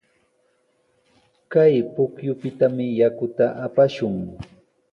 [1.51, 4.15] Kay pukyupitami yakuta apashun.